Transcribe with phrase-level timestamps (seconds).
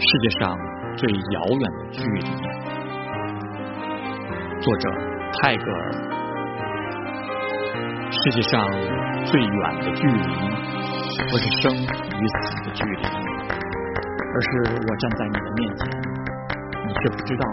[0.00, 0.56] 世界上
[0.96, 2.20] 最遥远的距离。
[4.60, 4.88] 作者
[5.34, 5.90] 泰戈尔。
[8.08, 8.62] 世界上
[9.26, 10.22] 最远的距离，
[11.28, 14.48] 不是生与死的距离，而是
[14.86, 15.90] 我站在你的面前，
[16.86, 17.44] 你却不知道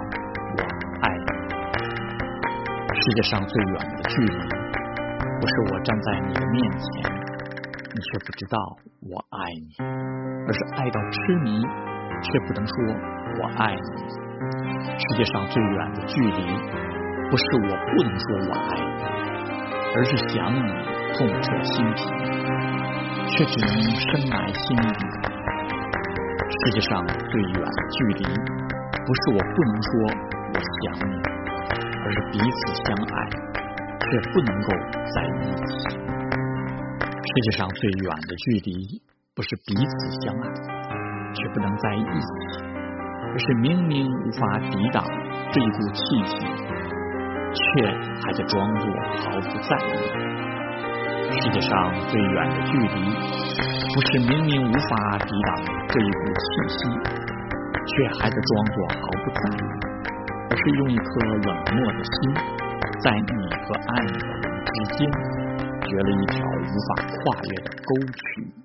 [0.56, 0.62] 我
[1.02, 1.26] 爱你。
[2.94, 4.38] 世界上最远的距离，
[5.42, 7.12] 不是我站在你的面前，
[7.96, 8.78] 你却不知道
[9.10, 9.84] 我爱你，
[10.46, 11.66] 而是爱到痴迷。
[12.26, 12.74] 却不能说
[13.40, 13.80] 我爱你。
[14.98, 16.42] 世界上最远的距离，
[17.30, 19.04] 不是我不能说我爱你，
[19.96, 20.60] 而是想你
[21.14, 22.00] 痛彻心脾，
[23.30, 25.06] 却只能深埋心底。
[26.48, 28.24] 世界上最远的距离，
[29.06, 29.92] 不是我不能说
[30.54, 31.14] 我想你，
[32.04, 33.16] 而是彼此相爱，
[34.00, 34.68] 却不能够
[35.14, 35.70] 在一起。
[37.28, 39.02] 世界上最远的距离，
[39.36, 40.46] 不是彼此相爱。
[41.36, 42.28] 却不能在一起，
[43.32, 45.04] 而是明明无法抵挡
[45.52, 46.48] 这一股气息，
[47.54, 47.88] 却
[48.24, 48.88] 还在装作
[49.20, 49.94] 毫不在意。
[51.38, 53.12] 世界上最远的距离，
[53.94, 55.56] 不是明明无法抵挡
[55.90, 56.80] 这一股气息，
[57.86, 59.60] 却还在装作毫不在意，
[60.50, 61.06] 而是用一颗
[61.44, 62.16] 冷漠的心，
[63.04, 63.20] 在你
[63.66, 65.12] 和爱的人之间，
[65.82, 68.65] 掘了一条无法跨越的沟渠。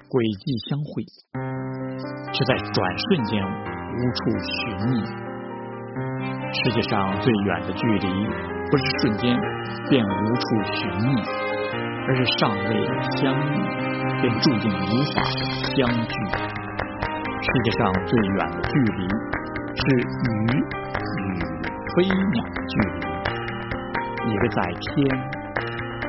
[0.11, 1.07] 轨迹相会。
[2.33, 4.55] 却在转瞬间无处寻
[4.89, 4.93] 觅。
[6.51, 8.07] 世界上最远的距离，
[8.69, 9.37] 不是瞬间
[9.89, 11.21] 便无处寻觅，
[12.07, 12.71] 而是尚未
[13.17, 13.53] 相遇
[14.21, 15.21] 便注定无法
[15.75, 16.15] 相聚。
[17.41, 19.07] 世界上最远的距离，
[19.75, 19.81] 是
[20.23, 20.29] 鱼
[21.19, 21.23] 与
[21.95, 23.01] 飞鸟的距离，
[24.31, 24.95] 一个在天，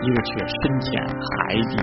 [0.02, 1.30] 一个却深潜海
[1.68, 1.74] 底。